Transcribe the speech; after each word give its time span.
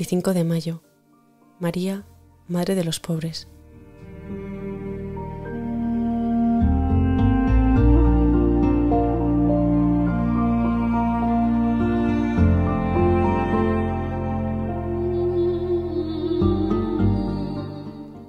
25 0.00 0.32
de 0.32 0.44
mayo. 0.44 0.82
María, 1.58 2.06
Madre 2.48 2.74
de 2.74 2.84
los 2.84 3.00
Pobres. 3.00 3.48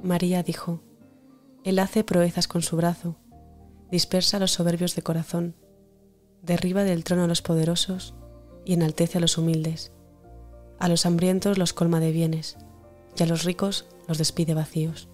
María 0.03 0.43
dijo, 0.43 0.81
Él 1.63 1.79
hace 1.79 2.04
proezas 2.04 2.49
con 2.49 2.63
su 2.63 2.75
brazo, 2.75 3.15
dispersa 3.89 4.35
a 4.35 4.39
los 4.41 4.51
soberbios 4.51 4.93
de 4.97 5.04
corazón, 5.04 5.55
derriba 6.41 6.83
del 6.83 7.05
trono 7.05 7.24
a 7.24 7.27
los 7.27 7.41
poderosos 7.41 8.13
y 8.65 8.74
enaltece 8.74 9.19
a 9.19 9.21
los 9.21 9.38
humildes. 9.38 9.93
A 10.81 10.89
los 10.89 11.05
hambrientos 11.05 11.59
los 11.59 11.73
colma 11.73 11.99
de 11.99 12.11
bienes, 12.11 12.57
y 13.15 13.21
a 13.21 13.27
los 13.27 13.43
ricos 13.43 13.85
los 14.07 14.17
despide 14.17 14.55
vacíos. 14.55 15.07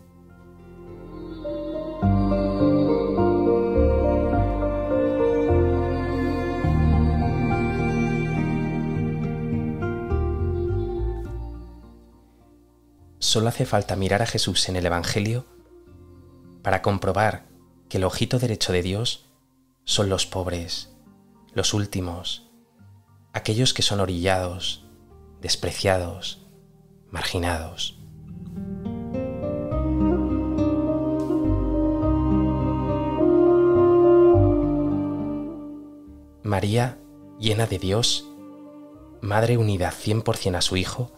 Solo 13.20 13.49
hace 13.49 13.65
falta 13.65 13.98
mirar 13.98 14.21
a 14.21 14.26
Jesús 14.26 14.70
en 14.70 14.77
el 14.77 14.85
Evangelio 14.85 15.45
para 16.62 16.81
comprobar 16.81 17.45
que 17.90 17.98
el 17.98 18.05
ojito 18.05 18.40
derecho 18.40 18.71
de 18.71 18.84
Dios 18.84 19.26
son 19.84 20.07
los 20.07 20.26
pobres, 20.26 20.96
los 21.52 21.74
últimos, 21.74 22.49
aquellos 23.34 23.74
que 23.74 23.81
son 23.81 23.99
orillados, 23.99 24.87
despreciados, 25.41 26.48
marginados. 27.10 27.99
María, 36.43 36.98
llena 37.40 37.68
de 37.68 37.77
Dios, 37.77 38.27
Madre 39.21 39.58
unida 39.58 39.91
100% 39.91 40.55
a 40.55 40.62
su 40.62 40.77
Hijo, 40.77 41.12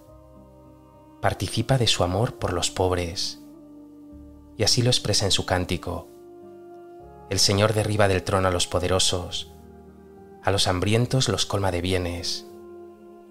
participa 1.21 1.77
de 1.77 1.85
su 1.85 2.03
amor 2.03 2.39
por 2.39 2.53
los 2.53 2.71
pobres, 2.71 3.39
y 4.57 4.63
así 4.63 4.81
lo 4.81 4.89
expresa 4.89 5.25
en 5.25 5.31
su 5.31 5.45
cántico. 5.45 6.07
El 7.29 7.39
Señor 7.39 7.73
derriba 7.73 8.07
del 8.07 8.23
trono 8.23 8.47
a 8.47 8.51
los 8.51 8.67
poderosos, 8.67 9.51
a 10.43 10.49
los 10.49 10.67
hambrientos 10.67 11.29
los 11.29 11.45
colma 11.45 11.71
de 11.71 11.81
bienes, 11.81 12.48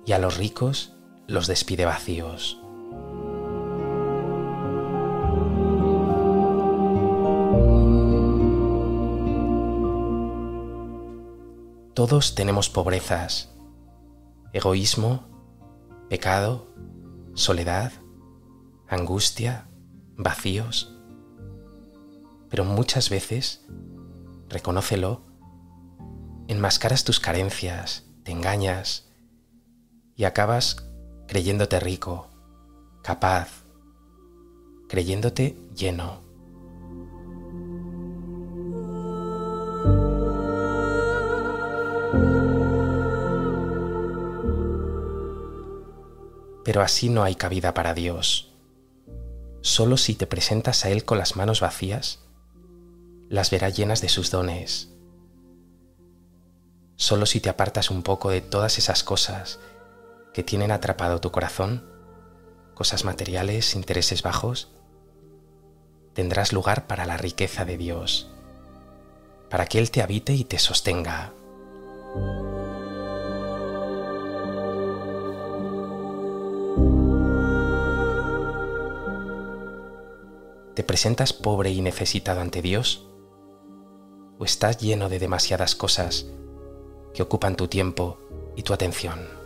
y 0.08 0.12
a 0.14 0.18
los 0.18 0.38
ricos 0.38 0.94
los 1.26 1.46
despide 1.46 1.84
vacíos. 1.84 2.58
Todos 11.92 12.34
tenemos 12.34 12.70
pobrezas, 12.70 13.54
egoísmo, 14.54 15.28
pecado, 16.08 16.72
soledad, 17.34 17.92
angustia, 18.88 19.68
vacíos. 20.16 20.98
Pero 22.48 22.64
muchas 22.64 23.10
veces, 23.10 23.66
reconócelo, 24.48 25.26
enmascaras 26.46 27.04
tus 27.04 27.20
carencias, 27.20 28.06
te 28.22 28.32
engañas 28.32 29.07
y 30.18 30.24
acabas 30.24 30.84
creyéndote 31.28 31.78
rico, 31.78 32.26
capaz, 33.02 33.62
creyéndote 34.88 35.56
lleno. 35.76 36.22
Pero 46.64 46.82
así 46.82 47.08
no 47.08 47.22
hay 47.22 47.36
cabida 47.36 47.72
para 47.72 47.94
Dios. 47.94 48.52
Solo 49.60 49.96
si 49.96 50.16
te 50.16 50.26
presentas 50.26 50.84
a 50.84 50.90
Él 50.90 51.04
con 51.04 51.18
las 51.18 51.36
manos 51.36 51.60
vacías, 51.60 52.24
las 53.28 53.50
verá 53.52 53.68
llenas 53.68 54.00
de 54.00 54.08
sus 54.08 54.32
dones. 54.32 54.92
Solo 56.96 57.24
si 57.24 57.38
te 57.38 57.48
apartas 57.50 57.88
un 57.92 58.02
poco 58.02 58.30
de 58.30 58.40
todas 58.40 58.78
esas 58.78 59.04
cosas 59.04 59.60
que 60.32 60.42
tienen 60.42 60.70
atrapado 60.70 61.20
tu 61.20 61.30
corazón, 61.30 61.84
cosas 62.74 63.04
materiales, 63.04 63.74
intereses 63.74 64.22
bajos, 64.22 64.70
tendrás 66.14 66.52
lugar 66.52 66.86
para 66.86 67.06
la 67.06 67.16
riqueza 67.16 67.64
de 67.64 67.76
Dios, 67.76 68.30
para 69.50 69.66
que 69.66 69.78
Él 69.78 69.90
te 69.90 70.02
habite 70.02 70.32
y 70.34 70.44
te 70.44 70.58
sostenga. 70.58 71.32
¿Te 80.74 80.84
presentas 80.84 81.32
pobre 81.32 81.70
y 81.70 81.82
necesitado 81.82 82.40
ante 82.40 82.62
Dios? 82.62 83.08
¿O 84.38 84.44
estás 84.44 84.78
lleno 84.78 85.08
de 85.08 85.18
demasiadas 85.18 85.74
cosas 85.74 86.26
que 87.12 87.22
ocupan 87.22 87.56
tu 87.56 87.66
tiempo 87.66 88.18
y 88.54 88.62
tu 88.62 88.72
atención? 88.72 89.37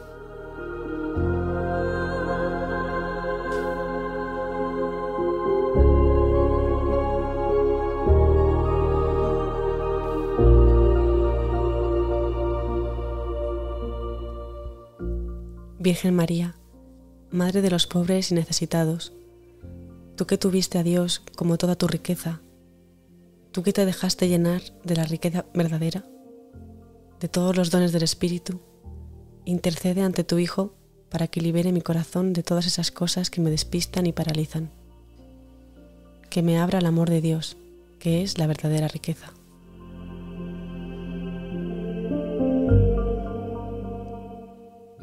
Virgen 15.83 16.15
María, 16.15 16.55
Madre 17.33 17.61
de 17.61 17.69
los 17.69 17.89
pobres 17.89 18.31
y 18.31 18.37
necesitados, 18.37 19.13
tú 20.15 20.29
que 20.29 20.39
tuviste 20.39 20.79
a 20.79 20.85
Dios 20.85 21.23
como 21.35 21.59
toda 21.59 21.75
tu 21.75 21.89
riqueza, 21.89 22.41
tú 23.51 23.65
que 23.65 23.73
te 23.73 23.85
dejaste 23.85 24.29
llenar 24.29 24.63
de 24.85 24.95
la 24.95 25.03
riqueza 25.07 25.45
verdadera, 25.55 26.05
de 27.19 27.27
todos 27.27 27.57
los 27.57 27.73
dones 27.73 27.91
del 27.91 28.05
Espíritu, 28.05 28.61
intercede 29.45 30.03
ante 30.03 30.23
tu 30.23 30.39
Hijo 30.39 30.73
para 31.11 31.27
que 31.27 31.41
libere 31.41 31.73
mi 31.73 31.81
corazón 31.81 32.33
de 32.33 32.45
todas 32.45 32.67
esas 32.69 32.93
cosas 32.93 33.29
que 33.29 33.41
me 33.41 33.51
despistan 33.51 34.07
y 34.07 34.13
paralizan, 34.13 34.71
que 36.31 36.43
me 36.43 36.61
abra 36.61 36.79
el 36.79 36.87
amor 36.87 37.11
de 37.11 37.21
Dios, 37.21 37.57
que 37.99 38.23
es 38.23 38.39
la 38.39 38.47
verdadera 38.47 38.87
riqueza. 38.87 39.33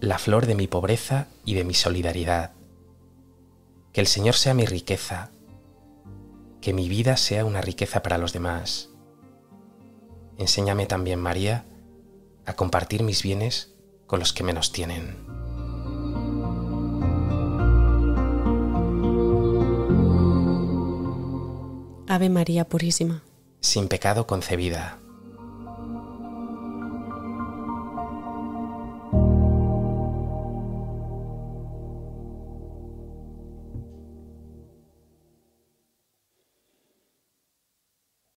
la 0.00 0.18
flor 0.18 0.46
de 0.46 0.54
mi 0.54 0.66
pobreza 0.66 1.28
y 1.44 1.54
de 1.54 1.64
mi 1.64 1.74
solidaridad. 1.74 2.52
Que 3.92 4.00
el 4.00 4.06
Señor 4.06 4.34
sea 4.34 4.54
mi 4.54 4.66
riqueza, 4.66 5.30
que 6.60 6.72
mi 6.72 6.88
vida 6.88 7.16
sea 7.16 7.44
una 7.44 7.60
riqueza 7.60 8.02
para 8.02 8.18
los 8.18 8.32
demás. 8.32 8.90
Enséñame 10.38 10.86
también, 10.86 11.20
María, 11.20 11.64
a 12.44 12.54
compartir 12.54 13.02
mis 13.02 13.22
bienes 13.22 13.72
con 14.06 14.20
los 14.20 14.32
que 14.32 14.44
menos 14.44 14.72
tienen. 14.72 15.16
Ave 22.08 22.28
María 22.28 22.68
Purísima. 22.68 23.22
Sin 23.60 23.88
pecado 23.88 24.26
concebida. 24.26 24.98